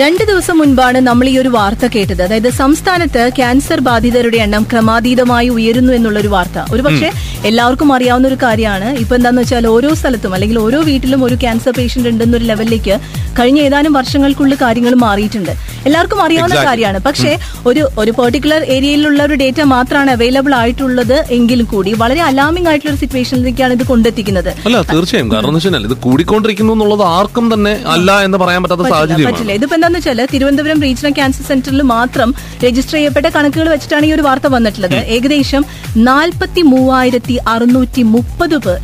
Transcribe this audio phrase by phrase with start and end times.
[0.00, 2.22] രണ്ട് ദിവസം മുൻപാണ് നമ്മൾ ഈ ഒരു വാർത്ത കേട്ടത്.
[2.22, 6.58] അതായത് സംസ്ഥാനത്ത് ക്യാൻസർ ബാധിതരുടെ എണ്ണം ക്രമാതീതമായി ഉയരുന്നു എന്നുള്ള ഒരു വാർത്ത.
[6.72, 7.08] ഒരുപക്ഷെ
[7.48, 8.88] എല്ലാവർക്കും അറിയാവുന്ന ഒരു കാര്യമാണ്.
[9.02, 12.94] ഇപ്പൊ എന്താന്ന് വെച്ചാൽ ഓരോ സ്ഥലത്തും അല്ലെങ്കിൽ ഓരോ വീട്ടിലും ഒരു ക്യാൻസർ പേഷ്യന്റ് ഉണ്ടെന്നൊരു ലെവലിലേക്ക്
[13.38, 15.52] കഴിഞ്ഞ ഏതാനും വർഷങ്ങൾക്കുള്ളിൽ കാര്യങ്ങൾ മാറിയിട്ടുണ്ട്.
[15.88, 16.98] എല്ലാവർക്കും അറിയാവുന്ന കാര്യമാണ്.
[17.08, 17.30] പക്ഷേ
[17.70, 23.00] ഒരു ഒരു പെർട്ടിക്കുലർ ഏരിയയിലുള്ള ഒരു ഡേറ്റ മാത്രമാണ് അവൈലബിൾ ആയിട്ടുള്ളത് എങ്കിലും കൂടി വളരെ അലാമിംഗ് ആയിട്ടുള്ള ഒരു
[23.04, 24.50] സിറ്റുവേഷനിലേക്കാണ് ഇത് കൊണ്ടെത്തിക്കുന്നത്.
[24.66, 25.30] അല്ല തീർച്ചയായും.
[25.34, 29.52] കാരണം ഇത് കൂടിക്കൊണ്ടിരിക്കുന്നു എന്നുള്ളത് ആർക്കും തന്നെ അല്ല എന്ന് പറയാൻ പറ്റാത്ത സാഹചര്യം പറ്റില്ല.
[29.60, 32.28] ഇതിപ്പോ എന്താന്ന് വെച്ചാൽ തിരുവനന്തപുരം റീജിയണൽ ക്യാൻസർ സെന്ററിൽ മാത്രം
[32.66, 34.98] രജിസ്റ്റർ ചെയ്യപ്പെട്ട കണക്കുകൾ വെച്ചിട്ടാണ് ഈ ഒരു വാർത്ത വന്നിട്ടുള്ളത്.
[35.16, 35.64] ഏകദേശം
[36.10, 38.80] നാൽപ്പത്തി മൂവായിരത്തി അറുന്നൂറ്റി മുപ്പത് പേർ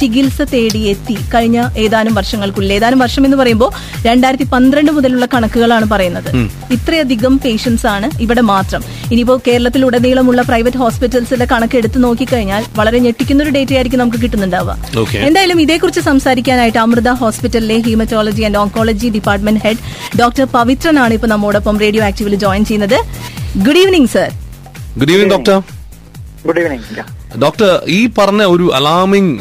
[0.00, 2.72] ചികിത്സ തേടി എത്തി കഴിഞ്ഞ ഏതാനും വർഷങ്ങൾക്കുള്ളിൽ.
[2.76, 3.70] ഏതാനും വർഷം എന്ന് പറയുമ്പോൾ
[4.06, 6.28] രണ്ടായിരത്തി പന്ത്രണ്ട് മുതലുള്ള കണക്കുകളാണ് പറയുന്നത്.
[6.76, 8.82] ഇത്രയധികം പേഷ്യൻസ് ആണ് ഇവിടെ മാത്രം.
[9.12, 14.76] ഇനിയിപ്പോ കേരളത്തിലുടനീളമുള്ള പ്രൈവറ്റ് ഹോസ്പിറ്റൽസിന്റെ കണക്ക് എടുത്തു നോക്കിക്കഴിഞ്ഞാൽ വളരെ ഞെട്ടിക്കുന്ന ഒരു ഡേറ്റ ആയിരിക്കും നമുക്ക് കിട്ടുന്നുണ്ടാവുക.
[15.28, 19.82] എന്തായാലും ഇതേക്കുറിച്ച് സംസാരിക്കാനായിട്ട് അമൃത ഹോസ്പിറ്റലിലെ haematology and oncology department head
[20.22, 22.98] doctor പവിത്രനാണ് ഇപ്പൊ നമ്മോടൊപ്പം റേഡിയോ ആക്റ്റീവിൽ ജോയിൻ ചെയ്യുന്നത്.
[23.66, 24.28] Good evening sir.
[25.00, 25.56] Good evening doctor
[26.48, 26.84] good evening
[27.42, 29.32] doctor ഈ പറഞ്ഞ ഒരു അലാമിംഗ്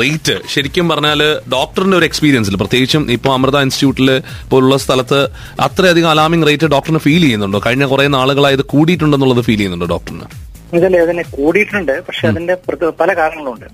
[0.00, 1.20] റേറ്റ് ശരിക്കും പറഞ്ഞാൽ
[1.54, 4.10] ഡോക്ടറിന്റെ ഒരു എക്സ്പീരിയൻസിൽ പ്രത്യേകിച്ചും ഇപ്പോൾ അമൃത ഇൻസ്റ്റിറ്റ്യൂട്ടിൽ
[4.52, 5.20] പോലുള്ള സ്ഥലത്ത്
[5.66, 7.60] അത്രയധികം അലാമിംഗ് റേറ്റ് ഡോക്ടറിന് ഫീൽ ചെയ്യുന്നുണ്ടോ?
[7.66, 10.28] കഴിഞ്ഞ കുറെ നാളുകളായി ഇത് കൂടിയിട്ടുണ്ടെന്നുള്ളത് ഫീൽ ചെയ്യുന്നുണ്ടോ ഡോക്ടറിന്
[10.78, 12.56] ഇതല്ലേ അതിനെ കൂടിയിട്ടുണ്ട് പക്ഷെ അതിന്റെ
[13.02, 13.66] പല കാരണങ്ങളുണ്ട്.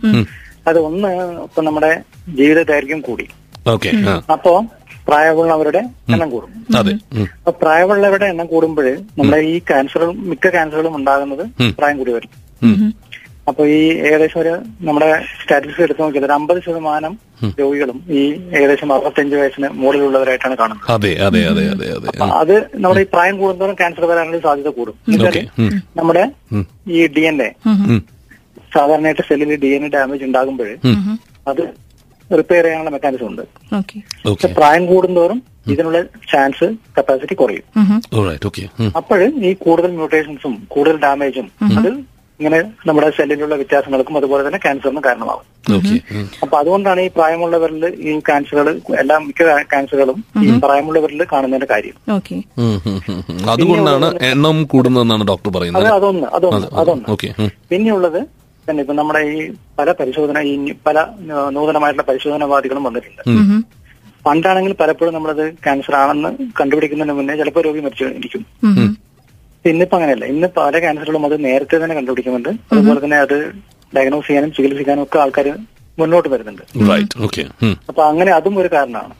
[0.70, 1.10] അത് ഒന്ന്
[1.46, 1.92] ഇപ്പൊ നമ്മുടെ
[2.40, 3.26] ജീവിത ദൈർഘ്യം കൂടി.
[3.74, 3.90] ഓക്കെ
[4.36, 4.52] അപ്പോ
[5.08, 5.80] പ്രായമുള്ളവരുടെ
[6.14, 6.50] എണ്ണം കൂടും.
[6.80, 6.92] അതെ.
[7.38, 11.44] അപ്പൊ പ്രായമുള്ളവരുടെ എണ്ണം കൂടുമ്പോഴേ നമ്മുടെ ഈ ക്യാൻസറും മിക്ക ക്യാൻസറുകളും ഉണ്ടാകുന്നത്
[11.78, 12.30] പ്രായം കൂടി വരും.
[13.46, 14.52] അപ്പൊ ഈ ഏകദേശം ഒരു
[14.88, 17.14] നമ്മുടെ സ്റ്റാറ്റിസ്റ്റിക്സ് എടുത്ത് നോക്കിയത് ഒരു അമ്പത് ശതമാനം
[17.60, 18.22] രോഗികളും ഈ
[18.58, 20.84] ഏകദേശം അറുപത്തഞ്ച് വയസ്സിന് മുകളിലുള്ളവരായിട്ടാണ് കാണുന്നത്.
[20.96, 22.08] അതെ അതെ അതെ അതെ അതെ.
[22.40, 24.96] അത് നമ്മുടെ ഈ പ്രായം കൂടുന്നതോറും ക്യാൻസർ വരാനുള്ള സാധ്യത കൂടും.
[26.00, 26.24] നമ്മുടെ
[26.96, 27.50] ഈ ഡി എൻ എ.
[28.76, 30.70] സാധാരണയായിട്ട് സെല്ലിൽ ഡി എൻ എ ഡാമേജ് ഉണ്ടാകുമ്പോൾ
[31.52, 31.62] അത്
[32.30, 33.42] റിപ്പയർ ചെയ്യാനുള്ള മെക്കാനിസം ഉണ്ട്.
[34.26, 35.38] പക്ഷെ പ്രായം കൂടുന്തോറും
[35.72, 35.98] ഇതിനുള്ള
[36.30, 36.66] ചാൻസ്
[36.96, 37.64] കപ്പാസിറ്റി കുറയും.
[38.18, 38.64] ഓൾറൈറ്റ് ഓക്കെ
[39.00, 39.18] അപ്പോൾ
[39.48, 41.90] ഈ കൂടുതൽ മ്യൂട്ടേഷൻസും കൂടുതൽ ഡാമേജും അത്
[42.42, 45.46] ഇങ്ങനെ നമ്മുടെ സെല്ലിലുള്ള വ്യത്യാസങ്ങൾക്കും അതുപോലെ തന്നെ ക്യാൻസറിന് കാരണമാകും.
[46.44, 48.68] അപ്പൊ അതുകൊണ്ടാണ് ഈ പ്രായമുള്ളവരിൽ ഈ ക്യാൻസറുകൾ
[49.02, 49.42] എല്ലാ മിക്ക
[49.72, 51.96] ക്യാൻസറുകളും ഈ പ്രായമുള്ളവരിൽ കാണുന്നതിന്റെ കാര്യം.
[53.54, 55.88] അതുകൊണ്ടാണ് എണ്ണം കൂടുന്നതെന്നാണ് ഡോക്ടർ പറയുന്നത്.
[55.98, 57.06] അതൊന്ന് അതൊന്ന് അതൊന്ന്.
[57.72, 58.20] പിന്നെയുള്ളത്
[58.66, 59.38] തന്നെ ഇപ്പൊ നമ്മുടെ ഈ
[59.78, 60.56] പല പരിശോധന ഈ
[60.88, 60.98] പല
[61.58, 63.22] നൂതനമായിട്ടുള്ള പരിശോധനാവാദികളും വന്നിട്ടുണ്ട്.
[64.26, 68.42] പണ്ടാണെങ്കിൽ പലപ്പോഴും നമ്മളത് ക്യാൻസർ ആണെന്ന് കണ്ടുപിടിക്കുന്നതിന് മുന്നേ ചിലപ്പോൾ രോഗി മരിച്ചു ഇരിക്കും.
[69.70, 70.26] ഇന്നിപ്പോ അങ്ങനെയല്ല.
[70.34, 72.50] ഇന്ന് പല ക്യാൻസറുകളും അത് നേരത്തെ തന്നെ കണ്ടുപിടിക്കുന്നുണ്ട്.
[72.72, 73.36] അതുപോലെ തന്നെ അത്
[73.96, 75.48] ഡയഗ്നോസ് ചെയ്യാനും ചികിത്സിക്കാനും ഒക്കെ ആൾക്കാർ
[76.00, 76.62] മുന്നോട്ട് വരുന്നുണ്ട്.
[76.90, 77.42] റൈറ്റ് ഓക്കെ
[77.90, 79.14] അപ്പൊ അങ്ങനെ അതും ഒരു കാരണമാണ്.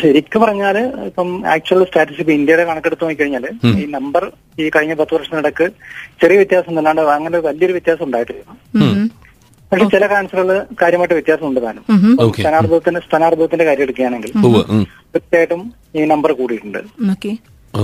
[0.00, 0.76] ശരിക്കും പറഞ്ഞാൽ
[1.08, 3.44] ഇപ്പം ആക്ച്വൽ സ്റ്റാറ്റിസ്റ്റിക് ഇന്ത്യയുടെ കണക്കെടുത്ത് നോക്കിക്കഴിഞ്ഞാൽ
[3.80, 4.22] ഈ നമ്പർ
[4.62, 5.66] ഈ കഴിഞ്ഞ പത്ത് വർഷത്തിനിടക്ക്
[6.22, 8.42] ചെറിയ വ്യത്യാസം അല്ലാണ്ട് അങ്ങനെ വലിയൊരു വ്യത്യാസം ഉണ്ടായിട്ടില്ല.
[9.70, 11.84] പക്ഷെ ചില ക്യാൻസറുകൾ കാര്യമായിട്ട് വ്യത്യാസം ഉണ്ട് താനും
[12.40, 14.32] സ്ഥാനാർത്ഥത്തിന്റെ സ്ഥാനാർത്ഥത്തിന്റെ കാര്യം എടുക്കുകയാണെങ്കിൽ
[15.14, 15.62] തീർച്ചയായിട്ടും
[15.98, 16.80] ഈ നമ്പർ കൂടിയിട്ടുണ്ട്.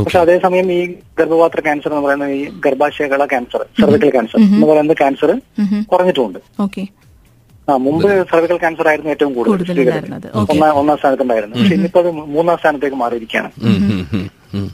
[0.00, 5.30] പക്ഷെ അതേസമയം ഈ ഗർഭപാത്ര ക്യാൻസർ എന്ന് പറയുന്ന ഈ ഗർഭാശയകള ക്യാൻസർ സെർവിക്കൽ ക്യാൻസർ എന്ന് പറയുന്ന ക്യാൻസർ
[5.82, 6.38] കുറഞ്ഞിട്ടുണ്ട്.
[6.60, 6.82] ഓക്കെ
[7.68, 9.52] ആ മുമ്പ് സെർവിക്കൽ ക്യാൻസർ ആയിരുന്നു ഏറ്റവും കൂടുതൽ.
[10.80, 13.50] ഒന്നാം സ്ഥാനത്തുണ്ടായിരുന്നു പക്ഷെ ഇന്നിപ്പോ അത് മൂന്നാം സ്ഥാനത്തേക്ക് മാറിയിരിക്കുകയാണ്.
[14.14, 14.28] ഉം.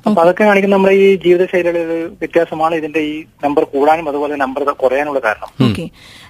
[0.07, 5.19] അപ്പൊ അതൊക്കെ കാണിക്കുന്ന നമ്മുടെ ഈ ജീവിതശൈലിയുടെ ഒരു വ്യത്യാസമാണ് ഇതിന്റെ ഈ നമ്പർ കൂടാനും അതുപോലെ നമ്പർ കുറയാനുള്ള
[5.19, 5.51] കാരണം.
[5.67, 5.85] ഓക്കെ.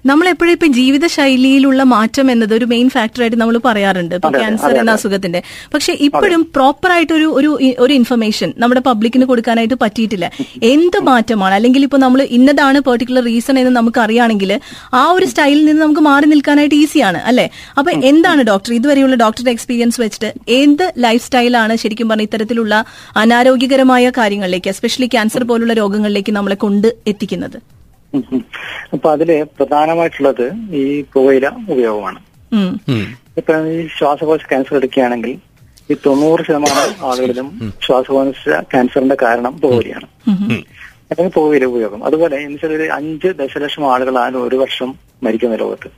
[0.07, 4.15] നമ്മൾ എപ്പോഴും ഇപ്പൊ ജീവിതശൈലിയിലുള്ള മാറ്റം എന്നത് ഒരു മെയിൻ ഫാക്ടർ ആയിട്ട് നമ്മൾ പറയാറുണ്ട്.
[4.15, 5.41] ഇപ്പൊ ക്യാൻസർ എന്ന അസുഖത്തിന്റെ.
[5.75, 10.31] പക്ഷെ ഇപ്പോഴും പ്രോപ്പർ ആയിട്ട് ഒരു ഒരു ഒരു ഇൻഫർമേഷൻ നമ്മുടെ പബ്ലിക്കിന് കൊടുക്കാനായിട്ട് പറ്റിയിട്ടില്ല.
[10.63, 11.55] എന്ത് മാറ്റമാണ്?
[11.55, 14.53] അല്ലെങ്കിൽ ഇപ്പൊ നമ്മൾ ഇന്നതാണ് പെർട്ടിക്കുലർ റീസൺ എന്ന് നമുക്ക് അറിയാണെങ്കിൽ
[14.93, 17.51] ആ ഒരു സ്റ്റൈലിൽ നിന്ന് നമുക്ക് മാറി നിൽക്കാനായിട്ട് ഈസിയാണ് അല്ലെ?
[17.79, 20.31] അപ്പൊ എന്താണ് ഡോക്ടർ ഇതുവരെയുള്ള ഡോക്ടറുടെ എക്സ്പീരിയൻസ് വെച്ചിട്ട്
[20.61, 22.85] എന്ത് ലൈഫ് സ്റ്റൈലാണ് ശരിക്കും പറഞ്ഞ ഇത്തരത്തിലുള്ള
[23.39, 27.59] അനാരോഗ്യകരമായ കാര്യങ്ങളിലേക്ക് എസ്പെഷ്യലി ക്യാൻസർ പോലുള്ള രോഗങ്ങളിലേക്ക് നമ്മളെ കൊണ്ട് എത്തിക്കുന്നത്.
[28.95, 30.47] അപ്പൊ അതിൽ പ്രധാനമായിട്ടുള്ളത്
[30.79, 30.83] ഈ
[31.15, 32.21] പുകയില ഉപയോഗമാണ്.
[33.41, 35.33] ഇപ്പൊ ഈ ശ്വാസകോശ ക്യാൻസർ എടുക്കുകയാണെങ്കിൽ
[35.91, 37.49] ഈ തൊണ്ണൂറ് ശതമാനം ആളുകളിലും
[37.87, 40.09] ശ്വാസകോശ ക്യാൻസറിന്റെ കാരണം പുകയിലാണ്
[41.11, 42.01] അല്ലെങ്കിൽ പുകയില ഉപയോഗം.
[42.09, 44.91] അതുപോലെ എന്നുവെച്ചാൽ ഒരു അഞ്ച് ദശലക്ഷം ആളുകളാണ് ഒരു വർഷം
[45.27, 45.91] മരിക്കുന്ന ലോകത്ത്.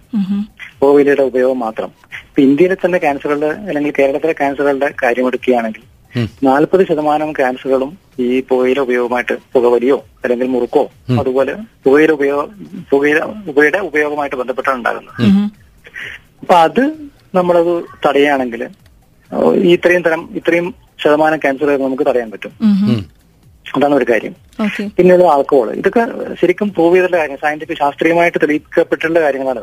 [0.83, 1.93] പുകയിലയുടെ ഉപയോഗം മാത്രം.
[2.29, 5.85] ഇപ്പൊ ഇന്ത്യയിലെ തന്നെ ക്യാൻസറുകളുടെ അല്ലെങ്കിൽ കേരളത്തിലെ ക്യാൻസറുകളുടെ കാര്യം എടുക്കുകയാണെങ്കിൽ
[6.43, 7.91] നാൽപ്പത് ശതമാനം ക്യാൻസറുകളും
[8.21, 10.83] ഈ പുകയില ഉപയോഗമായിട്ട് പുകവലിയോ അല്ലെങ്കിൽ മുറുക്കോ
[11.19, 11.53] അതുപോലെ
[11.85, 12.41] പുകയില ഉപയോഗ
[12.91, 15.17] പുകയില പുകയുടെ ഉപയോഗമായിട്ട് ബന്ധപ്പെട്ടാണ് ഉണ്ടാകുന്നത്
[16.43, 16.83] അപ്പൊ അത്
[17.35, 17.73] നമ്മളത്
[18.07, 18.63] തടയുകയാണെങ്കിൽ
[19.65, 20.69] ഈ ഇത്രയും തരം ഇത്രയും
[20.99, 22.53] ശതമാനം ക്യാൻസറുകൾ നമുക്ക് തടയാൻ പറ്റും.
[23.67, 24.33] അതാണ് ഒരു കാര്യം.
[24.59, 24.83] ഓക്കെ.
[24.97, 26.03] പിന്നെയുള്ള ആൽക്കഹോൾ ഇതൊക്കെ
[26.41, 29.61] ശരിക്കും പ്രൂവ് ചെയ്തിട്ടുള്ള കാര്യം സയന്റിഫിക് ശാസ്ത്രീയമായിട്ട് തെളിയിക്കപ്പെട്ടിട്ടുള്ള കാര്യങ്ങളാണ്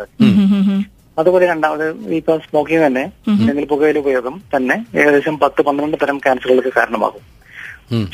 [1.17, 1.85] അതുപോലെ രണ്ടാമത്
[2.19, 3.03] ഇപ്പൊ സ്മോക്കിംഗ് തന്നെ
[3.39, 7.23] അല്ലെങ്കിൽ പുകയില ഉപയോഗം തന്നെ ഏകദേശം പത്ത് പന്ത്രണ്ട് തരം ക്യാൻസറുകൾക്ക് കാരണമാകും.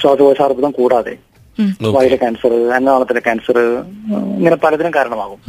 [0.01, 1.13] ശ്വാസകോശാർബുദം കൂടാതെ
[1.95, 3.57] വയറ് ക്യാൻസർ അന്നനാളത്തിലെ ക്യാൻസർ
[4.38, 5.39] ഇങ്ങനെ പലതിനും കാരണമാകും.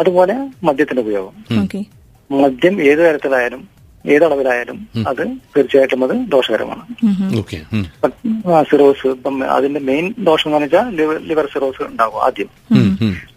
[0.00, 0.34] അതുപോലെ
[0.68, 1.34] മദ്യത്തിന്റെ ഉപയോഗം.
[1.62, 1.80] ഓക്കെ
[2.30, 3.62] മദ്യം ഏത് തരത്തിലായാലും
[4.14, 4.78] ഏതളവിലായാലും
[5.10, 5.22] അത്
[5.54, 6.82] തീർച്ചയായിട്ടും അത് ദോഷകരമാണ്.
[7.40, 7.58] ഓക്കെ
[8.70, 10.88] സിറോസ് ഇപ്പം അതിന്റെ മെയിൻ ദോഷം എന്ന് വെച്ചാൽ
[11.28, 12.50] ലിവർ സിറോസ് ഉണ്ടാകും ആദ്യം.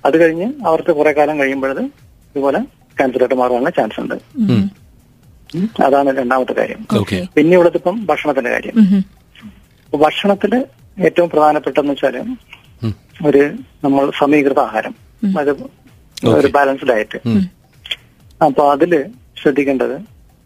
[0.08, 1.84] അത് കഴിഞ്ഞ് അവർക്ക് കുറെ കാലം കഴിയുമ്പോഴത്
[2.32, 2.62] ഇതുപോലെ
[2.98, 4.16] ക്യാൻസറായിട്ട് മാറാനുള്ള ചാൻസ് ഉണ്ട്.
[5.84, 6.88] അതാണ് രണ്ടാമത്തെ കാര്യം.
[7.36, 8.74] പിന്നെ ഉള്ളത് ഇപ്പം ഭക്ഷണത്തിന്റെ കാര്യം.
[9.94, 10.66] ഭക്ഷണത്തിൽ ഭക്ഷണത്തിൽ
[11.06, 12.24] ഏറ്റവും പ്രധാനപ്പെട്ടെന്ന് വെച്ചാൽ
[13.26, 13.52] ഒരു
[13.84, 14.96] നമ്മൾ സമീകൃത ആഹാരം.
[15.40, 15.52] അത്
[16.28, 17.20] ഒരു ബാലൻസ്ഡ് ഡയറ്റ്
[18.46, 19.06] അപ്പൊ അതിൽ
[19.42, 19.98] ശ്രദ്ധിക്കേണ്ടത്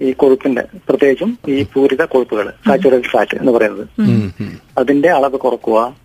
[0.01, 3.87] ഈ കൊഴുപ്പിന്റെ പ്രത്യേകിച്ചും ഈ പൂരിത കൊഴുപ്പുകൾ സാച്ചുറൽ ഫാറ്റ് എന്ന് പറയുന്നത്.
[4.77, 5.95] അതിന്റെ അളവ് കുറക്കുക.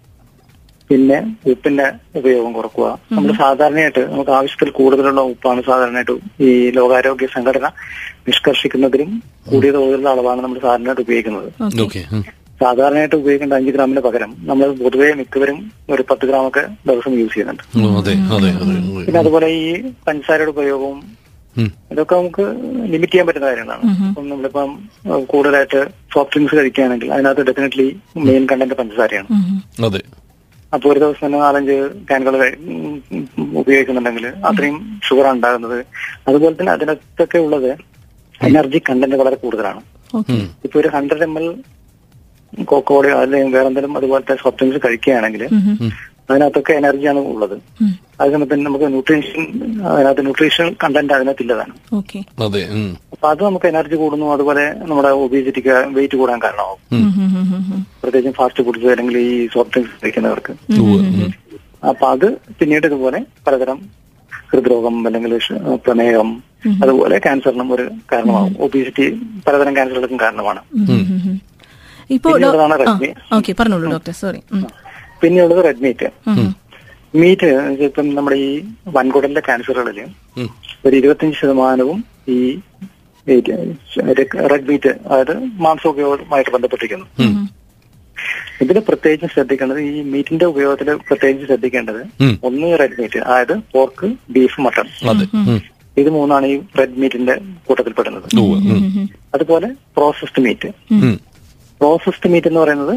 [0.91, 1.19] പിന്നെ
[1.53, 1.87] ഉപ്പിന്റെ
[2.19, 2.89] ഉപയോഗം കുറക്കുക.
[3.17, 6.15] നമ്മൾ സാധാരണയായിട്ട് നമുക്ക് ആവശ്യത്തിൽ കൂടുതലുള്ള ഉപ്പാണ് സാധാരണയായിട്ട്
[6.47, 7.69] ഈ ലോകാരോഗ്യ സംഘടന
[8.29, 9.11] നിഷ്കർഷിക്കുന്നതിലും
[9.51, 11.49] കൂടിയ തോതിലുള്ള അളവാണ് നമ്മൾ സാധാരണയായിട്ട് ഉപയോഗിക്കുന്നത്.
[11.87, 12.03] ഓക്കെ.
[12.63, 15.59] സാധാരണയായിട്ട് ഉപയോഗിക്കേണ്ട അഞ്ച് ഗ്രാമിന് പകരം നമ്മൾ പൊതുവേ മിക്കവരും
[15.95, 17.65] ഒരു പത്ത് ഗ്രാമൊക്കെ ദിവസം യൂസ് ചെയ്യുന്നുണ്ട്.
[18.01, 20.99] അതെ അതെ അതെ പിന്നെ അതുപോലെ ഈ പഞ്ചസാരയുടെ ഉപയോഗവും.
[21.93, 22.45] ഇതൊക്കെ നമുക്ക്
[22.93, 23.85] ലിമിറ്റ് ചെയ്യാൻ പറ്റുന്ന കാര്യങ്ങളാണ്.
[24.09, 24.71] അപ്പം നമ്മളിപ്പം
[25.33, 25.81] കൂടുതലായിട്ട്
[26.15, 27.89] സോഫ്റ്റ് ഡ്രിങ്ക്സ് കഴിക്കുകയാണെങ്കിൽ അതിനകത്ത് ഡെഫിനറ്റ്ലി
[28.29, 29.29] മെയിൻ കണ്ടന്റ് പഞ്ചസാരയാണ്.
[30.73, 31.75] അപ്പൊ ഒരു ദിവസം തന്നെ നാലഞ്ച്
[32.09, 32.35] ക്യാനുകൾ
[33.57, 35.79] ഉപയോഗിക്കുന്നുണ്ടെങ്കിൽ അത്രയും ഷുഗർ ഉണ്ടാകുന്നത്.
[36.29, 37.71] അതുപോലെ തന്നെ അതിനകത്തൊക്കെ ഉള്ളത്
[38.41, 39.81] എനർജി കണ്ടന്റ് വളരെ കൂടുതലാണ്.
[40.15, 40.33] ഓക്കെ.
[40.65, 41.47] ഇപ്പൊ ഒരു ഹൺഡ്രഡ് എം എൽ
[42.65, 45.43] കോക്കോടെയോ അല്ലെങ്കിൽ വേറെന്തെങ്കിലും അതുപോലത്തെ സോഫ്റ്റ് ഡ്രിങ്ക്സ് കഴിക്കുകയാണെങ്കിൽ
[46.29, 47.55] അതിനകത്തൊക്കെ എനർജിയാണ് ഉള്ളത്.
[48.21, 49.43] അതേസമയത്ത് തന്നെ നമുക്ക് ന്യൂട്രീഷൻ
[49.91, 52.19] അതിനകത്ത് ന്യൂട്രീഷൻ കണ്ടന്റ് അതിനകത്തില്ലതാണ് ഓക്കെ.
[52.47, 52.89] അതെ ഉം.
[53.15, 56.81] അപ്പൊ അത് നമുക്ക് എനർജി കൂടുന്നു അതുപോലെ നമ്മുടെ ഒബീസിറ്റിക്ക് വെയിറ്റ് കൂടാൻ കാരണമാവും.
[58.01, 60.55] പ്രത്യേകിച്ചും ഫാസ്റ്റ് ഫുഡ്സ് അല്ലെങ്കിൽ ഈ സോഫ്റ്റ് ഡ്രിങ്ക്സ് കഴിക്കുന്നവർക്ക്.
[61.91, 62.27] അപ്പൊ അത്
[62.61, 63.79] പിന്നീട് ഇതുപോലെ പലതരം
[64.51, 65.33] ഹൃദ്രോഗം അല്ലെങ്കിൽ
[65.85, 66.29] പ്രമേഹം
[66.83, 69.07] അതുപോലെ ക്യാൻസറിനും ഒരു കാരണമാകും ഒബീസിറ്റി
[69.47, 70.61] പലതരം ക്യാൻസറുകൾക്കും കാരണമാണ്.
[72.17, 73.09] ഇപ്പോ പിന്നെയുള്ളതാണ് റെഡ്മി
[73.39, 74.41] ഓക്കെ പറഞ്ഞോളൂ ഡോക്ടർ സോറി
[75.27, 75.85] പിന്നെയുള്ളത് റെഡ്
[77.21, 77.51] മീറ്റ്
[77.89, 78.51] ഇപ്പം നമ്മുടെ ഈ
[78.97, 80.01] വൻകുടലിന്റെ ക്യാൻസറുകളിൽ
[80.87, 82.01] ഒരു ഇരുപത്തിയഞ്ച് ശതമാനവും
[82.37, 82.41] ഈ
[84.53, 85.33] റെഡ് മീറ്റ് അതായത്
[85.65, 87.07] മാംസോപയോഗമായിട്ട് ബന്ധപ്പെട്ടിരിക്കുന്നു.
[88.65, 92.03] ഇതിൽ പ്രത്യേകിച്ച് ശ്രദ്ധിക്കേണ്ടത് ഈ മീറ്റിന്റെ ഉപയോഗത്തിൽ പ്രത്യേകിച്ച് ശ്രദ്ധിക്കേണ്ടത്.
[92.49, 94.07] ഒന്ന് റെഡ് മീറ്റ് അതായത് പോർക്ക്
[94.37, 94.87] ബീഫ് മട്ടൺ
[96.03, 97.35] ഇത് മൂന്നാണ് ഈ റെഡ് മീറ്റിന്റെ
[97.67, 98.27] കൂട്ടത്തിൽപ്പെടുന്നത്.
[98.37, 100.71] പെടുന്നത് അതുപോലെ പ്രോസസ്ഡ് മീറ്റ്.
[101.81, 102.95] പ്രോസസ്ഡ് മീറ്റ് എന്ന് പറയുന്നത്.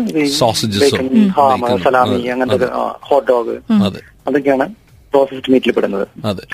[1.85, 2.69] സലാമി അങ്ങനത്തെ
[3.09, 3.55] ഹോട്ട് ഡോഗ്
[3.87, 4.01] അതെ.
[4.27, 4.67] അതൊക്കെയാണ്
[5.13, 6.05] പ്രോസസ്ഡ് മീറ്റിൽ പെടുന്നത്.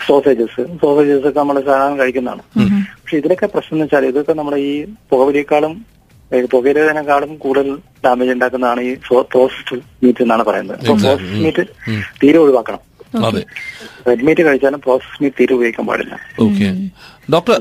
[0.07, 2.43] സോസേജസ് സോസേജസ് ഒക്കെ നമ്മൾ സാധാരണ കഴിക്കുന്നതാണ്.
[3.01, 4.73] പക്ഷെ ഇതിലൊക്കെ പ്രശ്നം എന്ന് വെച്ചാൽ ഇതൊക്കെ നമ്മുടെ ഈ
[5.11, 5.75] പുകവലിയേക്കാളും
[6.53, 8.91] പുകയിലേതിനേക്കാളും കൂടുതൽ ഡാമേജ് ഉണ്ടാക്കുന്നതാണ് ഈ
[9.33, 10.77] പ്രോസസ്ഡ് മീറ്റ് എന്നാണ് പറയുന്നത്.
[10.79, 11.65] അപ്പൊ പ്രോസസ്ഡ് മീറ്റ്
[12.21, 12.81] തീരെ ഒഴിവാക്കണം.
[14.07, 16.15] റെഡ് മീറ്റ് കഴിച്ചാലും പ്രോസസ്ഡ് മീറ്റ് തീരെ ഉപയോഗിക്കാൻ പാടില്ല.
[17.33, 17.55] ഡോക്ടർ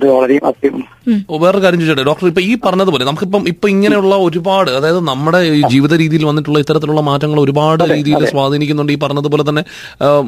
[1.43, 2.05] വേറൊരു കാര്യം ചോദിച്ചോട്ടെ.
[2.09, 7.03] ഡോക്ടർ ഇപ്പൊ ഈ പറഞ്ഞതുപോലെ നമുക്കിപ്പം ഇപ്പൊ ഇങ്ങനെയുള്ള ഒരുപാട് അതായത് നമ്മുടെ ഈ ജീവിത രീതിയിൽ വന്നിട്ടുള്ള ഇത്തരത്തിലുള്ള
[7.09, 8.93] മാറ്റങ്ങൾ ഒരുപാട് രീതിയിൽ സ്വാധീനിക്കുന്നുണ്ട്.
[8.97, 9.63] ഈ പറഞ്ഞതുപോലെ തന്നെ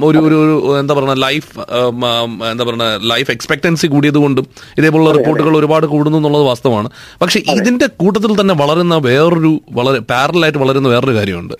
[0.08, 1.52] ഒരു ഒരു ഒരു എന്താ പറയുക ലൈഫ്
[2.52, 4.46] എന്താ പറയുക ലൈഫ് എക്സ്പെക്ടൻസി കൂടിയത് കൊണ്ടും
[4.78, 6.90] ഇതേപോലുള്ള റിപ്പോർട്ടുകൾ ഒരുപാട് കൂടുന്നു എന്നുള്ളത് വാസ്തവമാണ്.
[7.24, 11.54] പക്ഷെ ഇതിന്റെ കൂട്ടത്തിൽ തന്നെ വളരുന്ന വേറൊരു വളരെ പാരലായിട്ട് വളരുന്ന വേറൊരു കാര്യമുണ്ട്.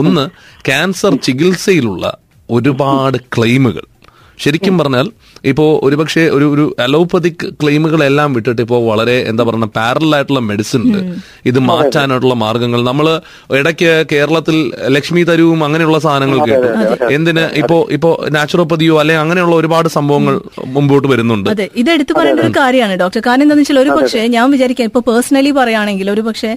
[0.00, 0.26] ഒന്ന്
[0.70, 2.04] ക്യാൻസർ ചികിത്സയിലുള്ള
[2.50, 3.84] ഒരുപാട് ക്ലെയിമുകൾ.
[4.42, 5.06] ശരിക്കും പറഞ്ഞാൽ
[5.50, 11.00] ഇപ്പോ ഒരുപക്ഷെ ഒരു ഒരു അലോപ്പതിക് ക്ലെയിമുകളെല്ലാം വിട്ടിട്ട് ഇപ്പോൾ വളരെ എന്താ പറയുക പാരലായിട്ടുള്ള മെഡിസിൻ ഉണ്ട്
[11.50, 12.80] ഇത് മാറ്റാനായിട്ടുള്ള മാർഗങ്ങൾ.
[12.90, 13.06] നമ്മൾ
[13.60, 14.56] ഇടയ്ക്ക് കേരളത്തിൽ
[14.96, 16.68] ലക്ഷ്മി തരുവും അങ്ങനെയുള്ള സാധനങ്ങൾ കേട്ടു.
[17.16, 17.44] എന്തിന്?
[17.62, 20.36] ഇപ്പോ ഇപ്പോ നാച്ചുറോപ്പതിയോ അല്ലെങ്കിൽ അങ്ങനെയുള്ള ഒരുപാട് സംഭവങ്ങൾ
[20.76, 21.48] മുമ്പോട്ട് വരുന്നുണ്ട്.
[21.54, 23.22] അതെ ഇത് എടുത്തു പറയേണ്ട ഒരു കാര്യമാണ് ഡോക്ടർ.
[23.28, 26.52] കാരണം എന്താണെന്ന് വെച്ചാൽ ഒരു പക്ഷേ ഞാൻ വിചാരിക്കാം ഇപ്പൊ പേഴ്സണലി പറയുകയാണെങ്കിൽ ഒരു പക്ഷേ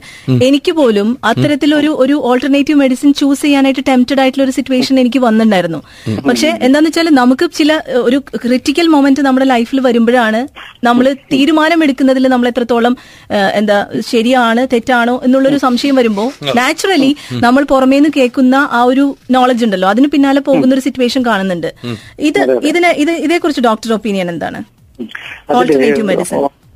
[0.49, 5.81] എനിക്ക് പോലും അത്തരത്തിലൊരു ഒരു ഓൾട്ടർനേറ്റീവ് മെഡിസിൻ ചൂസ് ചെയ്യാനായിട്ട് ടെംപ്റ്റഡ് ആയിട്ടുള്ള ഒരു സിറ്റുവേഷൻ എനിക്ക് വന്നിട്ടുണ്ടായിരുന്നു.
[6.29, 7.71] പക്ഷെ എന്താന്ന് വെച്ചാൽ നമുക്ക് ചില
[8.07, 10.41] ഒരു ക്രിറ്റിക്കൽ മൊമെന്റ് നമ്മുടെ ലൈഫിൽ വരുമ്പോഴാണ്
[10.87, 12.93] നമ്മൾ തീരുമാനം എടുക്കുന്നതിൽ നമ്മൾ എത്രത്തോളം
[13.59, 13.77] എന്താ
[14.11, 16.29] ശരിയാണ് തെറ്റാണോ എന്നുള്ളൊരു സംശയം വരുമ്പോൾ
[16.59, 17.11] നാച്ചുറലി
[17.45, 19.05] നമ്മൾ പുറമേന്ന് കേൾക്കുന്ന ആ ഒരു
[19.35, 19.89] നോളജ് ഉണ്ടല്ലോ.
[19.93, 21.69] അതിന് പിന്നാലെ പോകുന്ന ഒരു സിറ്റുവേഷൻ കാണുന്നുണ്ട്.
[22.29, 22.39] ഇത്
[22.71, 24.61] ഇതിനെ ഇത് ഇതേക്കുറിച്ച് ഡോക്ടർ ഒപ്പീനിയൻ എന്താണ്?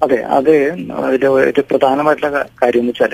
[0.06, 0.54] അതെ അത്
[1.08, 2.30] അതിൽ ഒരു പ്രധാനമായിട്ടുള്ള
[2.62, 3.14] കാര്യം എന്ന് വെച്ചാൽ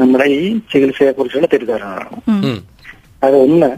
[0.00, 2.52] നമ്മുടെ ഈ ചികിത്സയെ കുറിച്ചുള്ള തെറ്റിദ്ധാരണകളാണ്.
[3.26, 3.70] അത് ഒന്ന്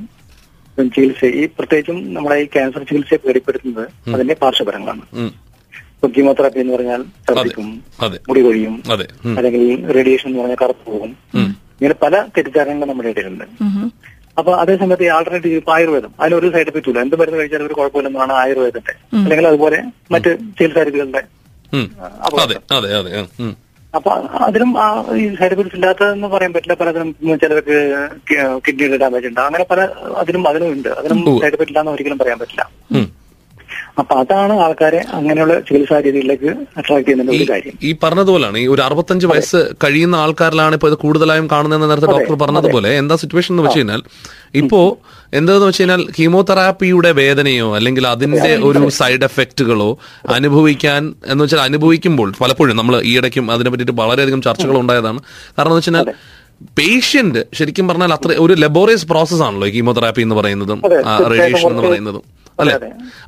[0.78, 5.02] ചികിത്സ ഈ പ്രത്യേകിച്ചും നമ്മളെ ഈ ക്യാൻസർ ചികിത്സയെ പേടിപ്പെടുത്തുന്നത് അതിന്റെ പാർശ്വഫലങ്ങളാണ്.
[5.94, 7.68] ഇപ്പൊ കീമോതെറാപ്പി എന്ന് പറഞ്ഞാൽ ഛർദിക്കും
[8.00, 9.62] അതെ മുടി കൊഴിയും അതെ അല്ലെങ്കിൽ
[9.94, 11.12] റേഡിയേഷൻ എന്ന് പറഞ്ഞാൽ കറുപ്പ് പോകും.
[11.78, 13.44] ഇങ്ങനെ പല തെറ്റിദ്ധാരണങ്ങളും നമ്മുടെ ഇടയിലുണ്ട്.
[14.38, 16.12] അപ്പൊ അതേസമയത്ത് ഈ ആൾട്ടർനേറ്റീവ് ഇപ്പൊ ആയുർവേദം.
[16.20, 17.00] അതിനൊരു സൈഡ് എഫക്റ്റ് ഇല്ല.
[17.00, 19.78] എന്ത് മരുന്ന് കഴിച്ചാലും ഒരു കുഴപ്പമില്ലെന്നാണ് ആയുർവേദത്തിന്റെ അല്ലെങ്കിൽ അതുപോലെ
[20.12, 21.22] മറ്റ് ചികിത്സാ രീതികളുടെ
[22.42, 23.20] അതെ അതെ അതെ.
[23.20, 23.28] ഉം.
[23.40, 23.52] ഉം.
[23.98, 24.10] അപ്പൊ
[24.46, 24.86] അതിലും ആ
[25.22, 26.76] ഈ സൈഡ് എഫക്ട്സ് ഇല്ലാത്തതെന്ന് പറയാൻ പറ്റില്ല.
[26.80, 27.10] പലതിനും
[27.42, 27.76] ചിലർക്ക്
[28.66, 29.80] കിഡ്നിയുടെ ഡാമേജ് ഉണ്ട് അങ്ങനെ പല
[30.22, 30.90] അതിനും അതിനും ഉണ്ട്.
[31.00, 32.64] അതിനും സൈഡ് എഫക്ട് ഇല്ലാന്ന് ഒരിക്കലും പറയാൻ പറ്റില്ല.
[34.00, 37.74] അപ്പൊ അതാണ് ആൾക്കാരെ അങ്ങനെയുള്ള ചികിത്സാ രീതിയിലേക്ക് അട്രാക്ട് ചെയ്യുന്ന ഒരു കാര്യം.
[37.88, 38.56] ഈ പറഞ്ഞതുപോലാണ്.
[38.62, 42.90] ഈ ഒരു അറുപത്തഞ്ച് വയസ്സ് കഴിയുന്ന ആൾക്കാരിലാണ് ഇപ്പൊ ഇത് കൂടുതലായും കാണുന്നതെന്ന് നേരത്തെ ഡോക്ടർ പറഞ്ഞതുപോലെ.
[43.02, 44.02] എന്താ സിറ്റുവേഷൻ എന്ന് വെച്ച് കഴിഞ്ഞാൽ
[44.54, 44.80] ഇപ്പോ
[45.32, 49.88] എന്താന്ന് വെച്ച് കഴിഞ്ഞാൽ കീമോതെറാപ്പിയുടെ വേദനയോ അല്ലെങ്കിൽ അതിന്റെ ഒരു സൈഡ് എഫക്റ്റുകളോ
[50.34, 55.20] അനുഭവിക്കാൻ എന്ന് വെച്ചാൽ അനുഭവിക്കുമ്പോൾ പലപ്പോഴും നമ്മൾ ഈ ഈയിടയ്ക്കും അതിനെ പറ്റിയിട്ട് വളരെയധികം ചർച്ചകൾ ഉണ്ടായതാണ്.
[55.58, 56.14] കാരണം എന്ന് വെച്ചാൽ
[56.78, 60.80] പേഷ്യന്റ് ശരിക്കും പറഞ്ഞാൽ അത്ര ഒരു ലബോറിയസ് പ്രോസസ് ആണല്ലോ കീമോതെറാപ്പി എന്ന് പറയുന്നതും
[61.32, 62.23] റേഡിയേഷൻ എന്ന് പറയുന്നതും.
[62.61, 62.75] അല്ലെ?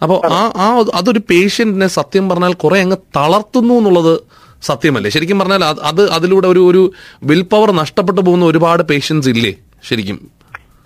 [0.03, 4.15] അപ്പോൾ അപ്പോ ആ ആ അതൊരു പേഷ്യന്റിനെ സത്യം പറഞ്ഞാൽ കുറെ അങ്ങ് തളർത്തുന്നു എന്നുള്ളത്
[4.63, 5.11] സത്യമല്ലേ?
[5.11, 6.83] ശരിക്കും പറഞ്ഞാൽ അത് അത് അതിലൂടെ ഒരു ഒരു
[7.31, 9.53] വിൽ പവർ നഷ്ടപ്പെട്ടു പോകുന്ന ഒരുപാട് പേഷ്യൻസ് ഇല്ലേ?
[9.89, 10.19] ശരിക്കും.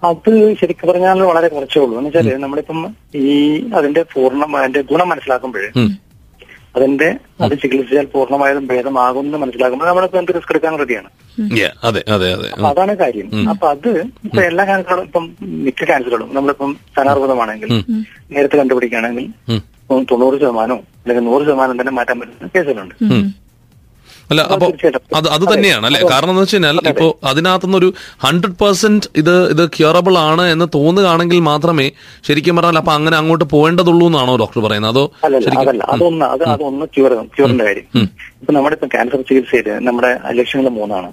[0.03, 0.29] അത്
[0.61, 1.95] ശരിക്കും പറഞ്ഞാൽ വളരെ കുറച്ചേ ഉള്ളൂ.
[1.99, 2.79] എന്ന് വെച്ചാൽ നമ്മളിപ്പം
[3.23, 3.33] ഈ
[3.79, 5.91] അതിന്റെ പൂർണം അതിന്റെ ഗുണം മനസ്സിലാക്കുമ്പോഴേ ഉം.
[6.75, 7.07] അതിന്റെ
[7.41, 11.11] അത് ചികിത്സിച്ചാൽ പൂർണമായതും ഭേദമാകും എന്ന് മനസ്സിലാക്കുമ്പോൾ നമ്മളിപ്പോ എന്ത് റിസ്ക് എടുക്കാൻ റെഡിയാണ്
[11.55, 12.49] Yeah, അതെ അതെ അതെ.
[12.55, 13.27] അപ്പൊ അതാണ് കാര്യം.
[13.53, 13.89] അപ്പൊ അത്
[14.27, 15.25] ഇപ്പൊ എല്ലാ ക്യാൻസറുകളും ഇപ്പം
[15.67, 17.71] മിക്ക ക്യാൻസറുകളും നമ്മളിപ്പം സ്ഥാനാർബുദമാണെങ്കിൽ
[18.33, 19.27] നേരത്തെ കണ്ടുപിടിക്കുകയാണെങ്കിൽ
[20.09, 22.95] തൊണ്ണൂറ് ശതമാനവും അല്ലെങ്കിൽ നൂറ് ശതമാനം തന്നെ മാറ്റാൻ പറ്റുന്ന കേസുകളുണ്ട്
[24.31, 24.67] അല്ല അപ്പൊ
[25.19, 26.01] അത് അത് തന്നെയാണ് അല്ലെ?
[26.13, 27.89] കാരണം എന്ന് വെച്ച് കഴിഞ്ഞാൽ ഇപ്പോ അതിനകത്തുനിന്നൊരു
[28.25, 31.87] ഹൺഡ്രഡ് പെർസെന്റ് ഇത് ഇത് ക്യൂറബിൾ ആണ് എന്ന് തോന്നുകയാണെങ്കിൽ മാത്രമേ
[32.29, 34.91] ശരിക്കും പറഞ്ഞാൽ അപ്പൊ അങ്ങനെ അങ്ങോട്ട് പോകേണ്ടതുള്ളൂ എന്നാണോ ഡോക്ടർ പറയുന്നത്?
[34.91, 35.05] അതോ
[35.63, 35.83] അതല്ല.
[35.95, 37.87] അതൊന്ന് അത് അതൊന്ന് ക്യൂർ ക്യൂറിന്റെ കാര്യം.
[38.43, 40.11] ഇപ്പൊ നമ്മുടെ ഇപ്പൊ ക്യാൻസർ ചികിത്സയിൽ നമ്മുടെ
[40.41, 41.11] ലക്ഷ്യങ്ങൾ മൂന്നാണ്.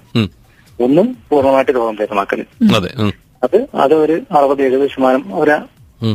[0.78, 2.40] ഒന്നും പൂർണമായിട്ട് രോഗം ഭേദമാക്കൽ.
[3.46, 5.56] അതെ അത് ഒരു അറുപത് എഴുപത് ശതമാനം ഒരു.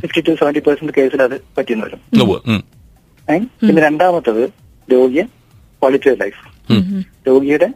[0.04, 2.00] ഫിഫ്റ്റി ടു സെവന്റി പെർസെന്റ് കേസിൽ അത് പറ്റുന്നവരും.
[3.62, 4.44] പിന്നെ രണ്ടാമത്തത്
[4.90, 5.24] രോഗിയെ
[5.82, 6.40] ക്വാളിറ്റി ഓഫ് ലൈഫ്
[7.28, 7.68] രോഗിയുടെ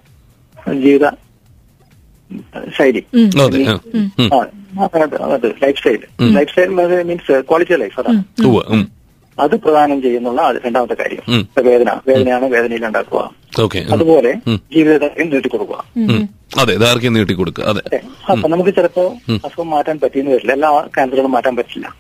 [0.81, 1.09] ജീവിത
[2.77, 3.03] ശൈലി.
[5.33, 5.99] അതെ lifestyle.
[6.49, 6.67] Lifestyle
[7.03, 8.23] means quality of life അതാണ്.
[9.39, 11.47] അത് പ്രദാനം ചെയ്യുന്നുള്ള രണ്ടാമത്തെ കാര്യം.
[11.63, 13.31] വേദന വേദനയാണ് വേദനയിൽ ഉണ്ടാക്കുക.
[13.93, 16.27] അതുപോലെ ജീവിതത്തിൽ നീട്ടിക്കൊടുക്കുക കൊടുക്കുക.
[16.59, 17.63] അതെ ദൈർഘ്യം നീട്ടി കൊടുക്കുക.
[17.63, 17.99] അതെ.
[18.31, 19.15] അപ്പൊ നമുക്ക് ചിലപ്പോ
[19.45, 20.53] അസുഖം മാറ്റാൻ പറ്റിയെന്ന് വരില്ല.
[20.53, 21.95] എല്ലാ ക്യാൻസറുകളും മാറ്റാൻ പറ്റില്ല.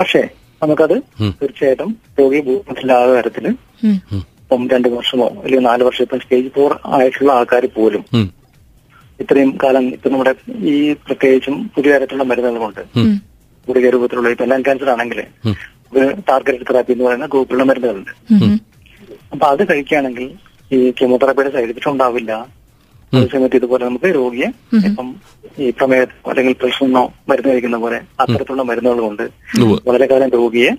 [0.00, 0.28] പക്ഷേ
[0.62, 3.54] നമുക്കത് തീർച്ചയായിട്ടും രോഗി ബുദ്ധിമുട്ടില്ലാത്ത തരത്തിൽ
[4.44, 8.02] ഇപ്പം രണ്ടു വർഷമോ അല്ലെങ്കിൽ നാല് വർഷം ഇപ്പം സ്റ്റേജ് ഫോർ ആയിട്ടുള്ള ആൾക്കാർ പോലും
[9.20, 10.34] ഇത്രയും കാലം ഇപ്പൊ നമ്മുടെ
[10.72, 12.82] ഈ പ്രത്യേകിച്ചും പുതിയ തരത്തിലുള്ള മരുന്നുകളുണ്ട്
[13.68, 15.20] ഗുളിക രൂപത്തിലുള്ള ഇപ്പൊ ലങ് ക്യാൻസർ ആണെങ്കിൽ
[16.28, 18.12] ടാർഗറ്റ് തെറാപ്പി എന്ന് പറയുന്ന ഗ്രൂപ്പിലുള്ള മരുന്നുകളുണ്ട്.
[19.32, 20.26] അപ്പൊ അത് കഴിക്കുകയാണെങ്കിൽ
[20.72, 22.32] ഈ കെമോതെറാപ്പിയുടെ സൈഡ് എഫക്റ്റ് ഉണ്ടാവില്ല.
[23.12, 24.48] അതേസമയത്ത് ഇതുപോലെ നമുക്ക് രോഗിയെ
[24.86, 25.08] ഇപ്പം
[25.58, 29.24] ഈ പ്രമേയ അല്ലെങ്കിൽ പ്രശ്നമോ മരുന്ന് കഴിക്കുന്ന പോലെ അത്തരത്തിലുള്ള മരുന്നുകൾ കൊണ്ട്
[29.88, 30.70] വളരെ കാലം രോഗിയെ.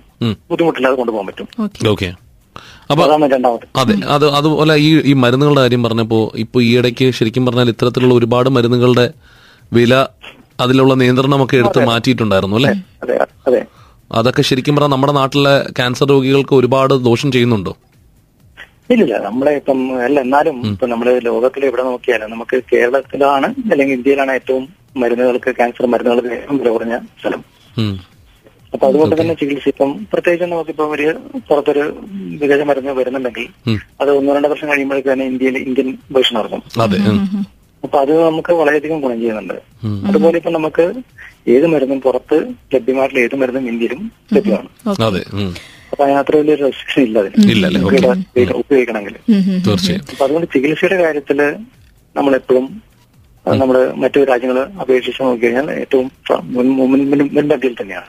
[0.50, 1.48] ബുദ്ധിമുട്ടില്ലാതെ കൊണ്ടുപോകാൻ പറ്റും.
[1.60, 1.88] ഓക്കെ.
[1.88, 2.10] ഓക്കെ.
[2.90, 3.04] അപ്പൊ
[3.82, 8.50] അതെ അത് അതുപോലെ ഈ ഈ മരുന്നുകളുടെ കാര്യം പറഞ്ഞപ്പോ ഇപ്പൊ ഈ ഇടയ്ക്ക് ശരിക്കും പറഞ്ഞാൽ ഇത്തരത്തിലുള്ള ഒരുപാട്
[8.56, 9.06] മരുന്നുകളുടെ
[9.72, 9.94] വില
[10.60, 12.72] അതിലുള്ള നിയന്ത്രണമൊക്കെ എടുത്ത് മാറ്റിയിട്ടുണ്ടായിരുന്നു അല്ലെ?
[13.04, 13.16] അതെ
[13.48, 13.62] അതെ
[14.12, 17.74] അതൊക്കെ ശരിക്കും പറഞ്ഞാൽ നമ്മുടെ നാട്ടിലെ ക്യാൻസർ രോഗികൾക്ക് ഒരുപാട് ദോഷം ചെയ്യുന്നുണ്ടോ?
[18.90, 24.64] ഇല്ലില്ല നമ്മളെ ഇപ്പം അല്ല എന്നാലും ഇപ്പൊ നമ്മൾ ലോകത്തിൽ എവിടെ നോക്കിയാലും നമുക്ക് കേരളത്തിലാണ് അല്ലെങ്കിൽ ഇന്ത്യയിലാണ് ഏറ്റവും
[24.96, 27.42] മരുന്നുകൾക്ക് ക്യാൻസർ മരുന്നുകൾക്ക് ഏറ്റവും വില കുറഞ്ഞ സ്ഥലം.
[28.76, 31.06] അപ്പൊ അതുകൊണ്ട് തന്നെ ചികിത്സ ഇപ്പം പ്രത്യേകിച്ച് നമുക്കിപ്പം ഒരു
[31.50, 31.84] പുറത്തൊരു
[32.42, 33.46] വിദേശ മരുന്ന് വരുന്നുണ്ടെങ്കിൽ
[34.02, 36.64] അത് ഒന്നോ രണ്ടോ വർഷം കഴിയുമ്പോഴേക്ക് തന്നെ ഇന്ത്യയിൽ ഇന്ത്യൻ വേർഷൻ ഇറങ്ങും.
[36.82, 37.20] അതെ ഉം.
[37.84, 39.58] അപ്പൊ അത് നമുക്ക് വളരെയധികം ഗുണം ചെയ്യുന്നുണ്ട്.
[40.08, 40.86] അതുപോലെ ഇപ്പൊ നമുക്ക്
[41.48, 42.38] ഏത് മരുന്നും പുറത്ത്
[42.74, 44.02] ലഭ്യമായിട്ടുള്ള ഏത് മരുന്നും ഇന്ത്യയിലും
[44.34, 44.70] ലഭ്യമാണ്.
[45.92, 47.36] അപ്പൊ അതിനത്ര വലിയൊരു റെസ്ട്രിക്ഷൻ ഇല്ല അതിന്.
[48.56, 49.16] ഉപയോഗിക്കണമെങ്കിൽ.
[50.12, 51.40] അപ്പൊ അതുകൊണ്ട് ചികിത്സയുടെ കാര്യത്തിൽ
[52.16, 52.66] നമ്മളെപ്പോഴും
[53.62, 56.06] നമ്മൾ മറ്റു രാജ്യങ്ങൾ അപേക്ഷിച്ച് നോക്കിക്കഴിഞ്ഞാൽ ഏറ്റവും
[57.36, 58.08] മുൻപന്തിയിൽ തന്നെയാണ്.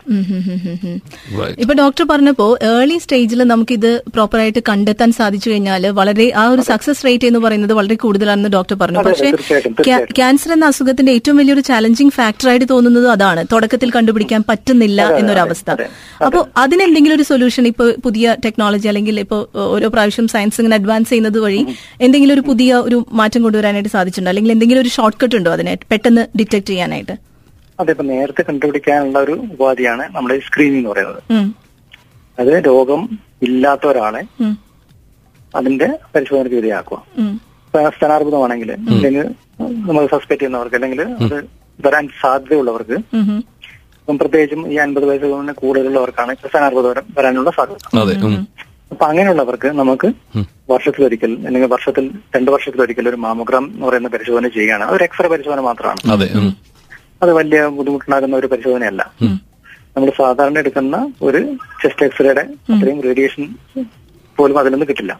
[1.62, 7.28] ഇപ്പൊ ഡോക്ടർ പറഞ്ഞപ്പോ ഏർലി സ്റ്റേജിൽ നമുക്കിത് പ്രോപ്പറായിട്ട് കണ്ടെത്താൻ സാധിച്ചു കഴിഞ്ഞാൽ വളരെ ആ ഒരു സക്സസ് റേറ്റ്
[7.31, 9.02] എന്ന് പറയുന്നത് വളരെ കൂടുതലാണെന്ന് ഡോക്ടർ പറഞ്ഞു.
[9.09, 9.31] പക്ഷേ
[10.19, 13.45] ക്യാൻസർ എന്ന അസുഖത്തിന്റെ ഏറ്റവും വലിയൊരു ചാലഞ്ചിങ് ഫാക്ടറായിട്ട് തോന്നുന്നത് അതാണ്.
[13.52, 15.71] തുടക്കത്തിൽ കണ്ടുപിടിക്കാൻ പറ്റുന്നില്ല എന്നൊരവസ്ഥ
[16.28, 19.40] അപ്പോൾ അതിനെന്തെങ്കിലും ഒരു സൊല്യൂഷൻ ഇപ്പൊ പുതിയ ടെക്നോളജി അല്ലെങ്കിൽ ഇപ്പോൾ
[19.75, 21.62] ഓരോ പ്രാവശ്യം സയൻസ് ഇങ്ങനെ അഡ്വാൻസ് ചെയ്യുന്നത് വഴി
[22.07, 24.31] എന്തെങ്കിലും ഒരു പുതിയ ഒരു മാറ്റം കൊണ്ടുവരാനായിട്ട് സാധിച്ചിട്ടുണ്ടോ?
[24.33, 25.73] അല്ലെങ്കിൽ എന്തെങ്കിലും ഒരു ഷോർട്ട് കട്ട് ഉണ്ടോ അതിനെ?
[25.92, 27.14] പെട്ടെന്ന് ഡിറ്റക്ട് ചെയ്യാനായിട്ട്?
[27.78, 31.21] അതെ ഇപ്പൊ നേരത്തെ കണ്ടുപിടിക്കാനുള്ള ഒരു ഉപാധിയാണ് നമ്മുടെ സ്ക്രീനിങ് എന്ന് പറയുന്നത്.
[32.38, 33.02] അത് രോഗം
[33.47, 34.23] ഇല്ലാത്ത ഒരാളെ
[35.54, 36.99] അതിന്റെ പരിശോധനയ്ക്ക് വിധേയമാക്കുക
[37.66, 39.25] ഇപ്പൊ സ്ഥാനാർബുദമാണെങ്കിൽ അല്ലെങ്കിൽ
[39.88, 41.37] നമ്മൾ സസ്പെക്ട് ചെയ്യുന്നവർക്ക് അല്ലെങ്കിൽ അത്
[41.78, 42.97] വരാൻ സാധ്യതയുള്ളവർക്ക്
[44.09, 47.80] പ്രത്യേകിച്ചും ഈ അൻപത് വയസ്സുകളിന് കൂടുതലുള്ളവർക്കാണ് ഇപ്പൊ സ്ഥാനാർബുദം വരാനുള്ള സാധ്യത.
[48.93, 50.09] അപ്പൊ അങ്ങനെയുള്ളവർക്ക് നമുക്ക്
[50.71, 52.05] വർഷത്തിലൊരിക്കൽ അല്ലെങ്കിൽ വർഷത്തിൽ
[52.37, 54.85] രണ്ടു വർഷത്തിലൊരിക്കൽ ഒരു മാമോഗ്രാം എന്ന് പറയുന്ന പരിശോധന ചെയ്യുകയാണ്.
[54.85, 56.00] അതൊരു എക്സ്റേ പരിശോധന മാത്രമാണ്.
[57.23, 59.02] അതെ വലിയ ബുദ്ധിമുട്ടുണ്ടാകുന്ന ഒരു പരിശോധനയല്ല.
[59.97, 61.40] നമ്മൾ സാധാരണ എടുക്കുന്ന ഒരു
[61.83, 63.45] ചെസ്റ്റ് എക്സ്റേയുടെ അത്രയും റേഡിയേഷൻ
[64.38, 65.12] പോലും അതിൽ നിന്ന് കിട്ടില്ല.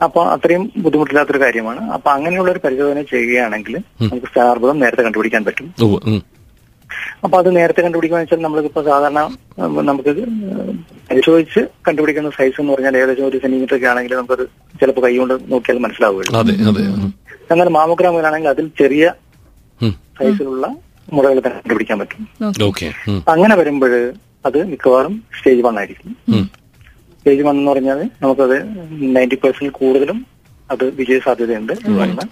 [0.00, 1.82] അപ്പൊ അത്രയും ബുദ്ധിമുട്ടില്ലാത്തൊരു കാര്യമാണ്.
[1.96, 5.68] അപ്പൊ അങ്ങനെയുള്ള ഒരു പരിശോധന ചെയ്യുകയാണെങ്കിൽ നമുക്ക് സ്ഥാനാർബുദം നേരത്തെ കണ്ടുപിടിക്കാൻ പറ്റും.
[7.24, 9.20] അപ്പൊ അത് നേരത്തെ കണ്ടുപിടിക്കുക വെച്ചാൽ നമ്മളിപ്പോ സാധാരണ
[9.90, 10.12] നമുക്ക്
[11.18, 14.44] പരിശോധിച്ച് കണ്ടുപിടിക്കുന്ന സൈസ് എന്ന് പറഞ്ഞാൽ ഏകദേശം ഒരു സെന്റിമീറ്റർ ഒക്കെ ആണെങ്കിൽ നമുക്കത്
[14.80, 16.38] ചിലപ്പോൾ കൈകൊണ്ട് നോക്കിയാൽ മനസ്സിലാവുകയുള്ളൂ.
[16.38, 16.82] അതെ അതെ.
[16.92, 17.14] ഉം.
[17.50, 19.04] എന്നാൽ മാമോഗ്രാമിലാണെങ്കിൽ അതിൽ ചെറിയ
[20.18, 20.66] സൈസിലുള്ള
[21.12, 22.28] മുറകൾ തന്നെ കണ്ടുപിടിക്കാൻ പറ്റും.
[22.64, 22.92] ഓക്കെ.
[23.28, 24.12] അങ്ങനെ വരുമ്പോൾ
[24.46, 26.10] അത് മിക്കവാറും സ്റ്റേജ് വൺ ആയിരിക്കും.
[27.18, 28.56] സ്റ്റേജ് വൺ എന്ന് പറഞ്ഞാൽ നമുക്കത്
[29.16, 30.26] നയന്റി പെർസെന്റ് കൂടുതലും
[30.70, 32.28] അത് വിജയ സാധ്യതയുണ്ട് എന്ന് പറയുന്നത്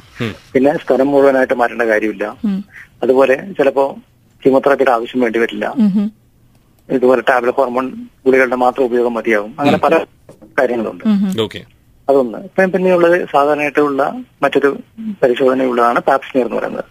[0.53, 2.37] പിന്നെ സ്ഥലം മുഴുവനായിട്ട് മാറ്റേണ്ട കാര്യമില്ല.
[3.03, 3.97] അതുപോലെ ചിലപ്പോ
[4.43, 5.67] കീമോതെറാപ്പിയുടെ ആവശ്യം വേണ്ടി വരില്ല.
[6.91, 7.93] ഇതുപോലെ ടാബ്ലറ്റ് ഹോർമോൺ
[8.27, 9.55] ഗുളികളുടെ മാത്രം ഉപയോഗം മതിയാകും.
[9.59, 10.05] അങ്ങനെ പല
[10.59, 11.05] കാര്യങ്ങളുണ്ട്.
[11.41, 11.65] ഓക്കെ.
[12.11, 12.39] അതൊന്ന്.
[12.39, 14.13] ഇപ്പം പിന്നെയുള്ളത് സാധാരണയായിട്ടുള്ള
[14.43, 14.79] മറ്റൊരു
[15.23, 16.85] പരിശോധനയുള്ളതാണ് പാപ്സ്മിയർ എന്ന് പറയുന്നത്.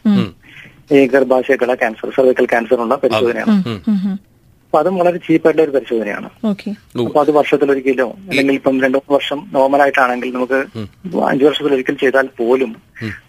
[0.92, 3.64] ഈ ഗർഭാശയക്കുള്ള ക്യാൻസർ സർവിക്കൽ ക്യാൻസറിനുള്ള പരിശോധനയാണ്.
[4.76, 6.30] അപ്പൊ അതും വളരെ ചീപ്പായിട്ടുള്ള ഒരു പരിശോധനയാണ്.
[6.50, 6.70] ഓക്കെ.
[7.04, 10.60] അപ്പൊ അത് വർഷത്തിലൊരിക്കലോ അല്ലെങ്കിൽ ഇപ്പം രണ്ടു മൂന്ന് വർഷം നോർമലായിട്ടാണെങ്കിൽ നമുക്ക്
[11.30, 12.72] അഞ്ചു വർഷത്തിലൊരിക്കൽ ചെയ്താൽ പോലും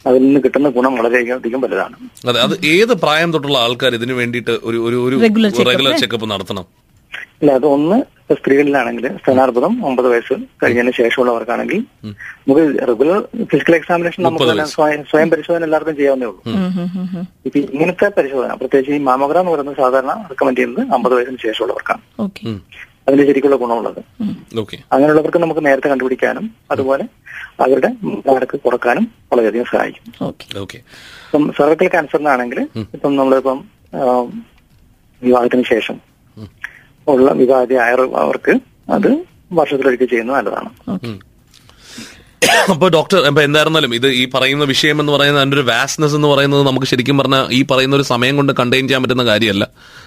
[0.08, 1.96] അതിൽ നിന്ന് കിട്ടുന്ന ഗുണം വളരെയധികം അധികം വലുതാണ്.
[2.28, 5.16] അതെ അത് ഏത് പ്രായം തൊട്ടുള്ള ആൾക്കാർ ഇതിനു വേണ്ടിയിട്ട് ഒരു ഒരു
[5.70, 6.66] റെഗുലർ ചെക്കപ്പ് നടത്തണം?
[7.40, 7.98] ഇല്ല അത് ഒന്ന്
[8.36, 11.78] സ്ത്രീകളിലാണെങ്കിൽ സ്ഥാനാർബുദം ഒമ്പത് വയസ്സ് കഴിഞ്ഞതിന് ശേഷമുള്ളവർക്കാണെങ്കിൽ
[12.08, 13.18] നമുക്ക് റെഗുലർ
[13.50, 14.66] ഫിസിക്കൽ എക്സാമിനേഷൻ നമുക്ക്.
[14.74, 16.40] സ്വയം സ്വയം പരിശോധന എല്ലാവർക്കും ചെയ്യാവുന്നേ ഉള്ളൂ.
[17.46, 22.02] ഇപ്പൊ ഇങ്ങനത്തെ പരിശോധന പ്രത്യേകിച്ച് ഈ മാമോഗ്രാം എന്ന് പറയുന്നത് സാധാരണ റെക്കമെൻഡ് ചെയ്യുന്നത് അമ്പത് വയസ്സിന് ശേഷമുള്ളവർക്കാണ്.
[22.20, 22.42] ഓക്കെ.
[23.08, 24.00] അതിന് ശരിക്കുള്ള ഗുണമുള്ളത്.
[24.58, 24.76] ഓക്കെ.
[24.92, 27.04] അങ്ങനെയുള്ളവർക്ക് നമുക്ക് നേരത്തെ കണ്ടുപിടിക്കാനും അതുപോലെ
[27.60, 27.90] അവരുടെ
[28.32, 30.12] നടക്ക് കുറക്കാനും വളരെയധികം സഹായിക്കും.
[30.22, 30.58] ഓക്കെ.
[30.58, 30.78] ഓക്കെ.
[31.26, 32.60] ഇപ്പം സെർവിക്കൽ ക്യാൻസറിനാണെങ്കിൽ
[32.96, 33.60] ഇപ്പം നമ്മളിപ്പം
[35.22, 35.96] വിവാഹത്തിന് ശേഷം
[37.08, 38.52] ഉള്ള വിവാഹിതയായ അവർക്ക്
[38.88, 39.10] അത്
[39.52, 40.70] വർഷത്തിലൊരിക്കൽ ചെയ്യുന്നത് നല്ലതാണ്.
[42.42, 46.28] ഓക്കെ അപ്പൊ ഡോക്ടർ അപ്പൊ എന്തായിരുന്നാലും ഇത് ഈ പറയുന്ന വിഷയം എന്ന് പറയുന്നത് അതിന്റെ ഒരു വാസ്നെസ് എന്ന്
[46.28, 49.64] പറയുന്നത് നമുക്ക് ശരിക്കും പറഞ്ഞാൽ ഈ പറയുന്ന ഒരു സമയം കൊണ്ട് കണ്ടെയ്ൻ ചെയ്യാൻ പറ്റുന്ന കാര്യമല്ല.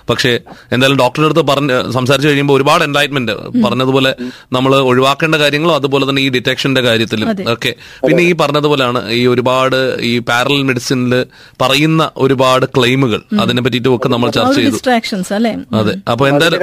[0.10, 0.32] പക്ഷേ
[0.74, 3.34] എന്തായാലും ഡോക്ടറുടെ അടുത്ത് പറഞ്ഞ് സംസാരിച്ചു കഴിയുമ്പോൾ ഒരുപാട് എൻലൈറ്റ്മെന്റ്
[3.66, 4.12] പറഞ്ഞതുപോലെ
[4.54, 7.72] നമ്മൾ ഒഴിവാക്കേണ്ട കാര്യങ്ങളും അതുപോലെ തന്നെ ഈ ഡിറ്റക്ഷന്റെ കാര്യത്തിലും ഒക്കെ.
[8.08, 9.78] പിന്നെ ഈ പറഞ്ഞതുപോലെയാണ് ഈ ഒരുപാട്
[10.10, 11.14] ഈ പാരലൽ മെഡിസിനിൽ
[11.62, 14.72] പറയുന്ന ഒരുപാട് ക്ലെയിമുകൾ അതിനെ പറ്റിയിട്ടും ഒക്കെ നമ്മൾ ചർച്ച ചെയ്തു.
[14.72, 15.54] ഡിസ്ട്രാക്ഷൻസ് അല്ലേ?
[15.82, 15.96] അതെ.
[16.14, 16.60] അപ്പൊ എന്തായാലും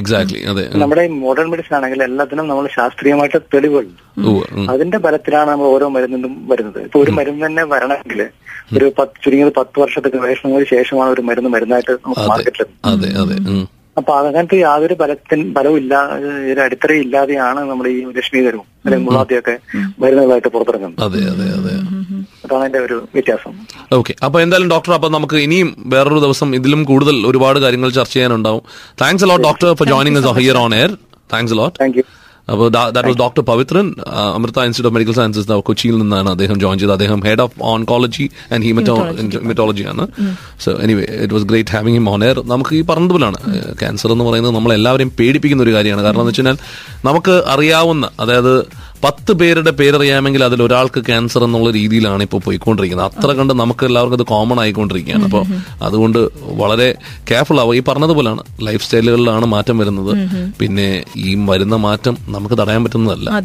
[0.00, 0.66] എക്സാക്ട്ലി അതെ.
[0.84, 4.02] നമ്മുടെ മോഡേൺ മെഡിസിൻ ആണെങ്കിൽ എല്ലാത്തിനും നമ്മൾ ശാസ്ത്രീയമായിട്ട് തെളിവുകളുണ്ട്.
[4.74, 6.80] അതിന്റെ ബലത്തിലാണ് നമ്മൾ ഓരോ മരുന്നിനും വരുന്നത്.
[6.88, 8.20] ഇപ്പൊ ഒരു മരുന്ന് തന്നെ വരണമെങ്കിൽ
[8.76, 13.38] ഒരു പത്ത് ചുരുങ്ങിയത് പത്ത് വർഷത്തെ ഗവേഷണങ്ങൾക്ക് ശേഷമാണ് ഒരു മരുന്ന് മരുന്നായിട്ട് നമുക്ക് മാർക്കറ്റിൽ അതെ അതെ
[13.96, 15.92] അപ്പൊ അങ്ങനത്തെ യാതൊരു ബലത്തിന് ബലവും ഇല്ല
[16.52, 19.54] ഒരു അടിത്തറയും ഇല്ലാതെയാണ് നമ്മൾ ഈ ലക്ഷ്മീകരവും അല്ലെങ്കിൽ മുള്ളാത്തിയൊക്കെ
[20.02, 21.00] മരുന്നുകളായിട്ട് പുറത്തിറങ്ങുന്നത്.
[21.06, 21.72] അതെ അതെ അതെ.
[22.44, 23.52] അതാണ് അതിന്റെ ഒരു വ്യത്യാസം.
[23.92, 24.14] ഓക്കെ.
[24.26, 28.62] അപ്പൊ എന്തായാലും ഡോക്ടർ അപ്പൊ നമുക്ക് ഇനിയും വേറൊരു ദിവസം ഇതിലും കൂടുതൽ ഒരുപാട് കാര്യങ്ങൾ ചർച്ച ചെയ്യാനുണ്ടാവും.
[29.02, 30.92] Thanks a lot doctor for joining here on air
[31.32, 32.04] thanks lot thank you
[32.52, 33.86] അപ്പോൾ that was doctor Pavithran
[34.34, 36.94] Amrita Institute of Medical Sciences കൊച്ചിയിൽ നിന്നാണ് അദ്ദേഹം ജോയിൻ ചെയ്തത്.
[36.96, 40.04] അദ്ദേഹം head of oncology and haematology ആണ്.
[40.64, 43.38] So anyway it was great having him on air നമുക്ക് ഈ പറഞ്ഞതുപോലാണ്
[43.80, 46.04] cancer എന്ന് പറയുന്നത് നമ്മളെല്ലാവരെയും പേടിപ്പിക്കുന്ന ഒരു കാര്യമാണ്.
[46.06, 46.58] കാരണം എന്ന് വെച്ച് കഴിഞ്ഞാൽ
[47.08, 48.54] നമുക്ക് അറിയാവുന്ന അതായത്
[49.04, 53.10] പത്ത് പേരുടെ പേരറിയാമെങ്കിൽ അതിൽ ഒരാൾക്ക് ക്യാൻസർ എന്നുള്ള രീതിയിലാണ് ഇപ്പോൾ പോയിക്കൊണ്ടിരിക്കുന്നത്.
[53.18, 55.24] അത്ര കണ്ട് നമുക്ക് എല്ലാവർക്കും അത് കോമൺ ആയിക്കൊണ്ടിരിക്കുകയാണ്.
[55.24, 55.44] അപ്പോൾ
[55.82, 56.94] അതുകൊണ്ട് വളരെ
[57.30, 57.74] കെയർഫുൾ ആവുക.
[57.74, 60.12] ഈ പറഞ്ഞതുപോലാണ് ലൈഫ് സ്റ്റൈലുകളിലാണ് മാറ്റം വരുന്നത്.
[60.60, 63.30] പിന്നെ ഈ വരുന്ന മാറ്റം നമുക്ക് തടയാൻ പറ്റുന്നതല്ല.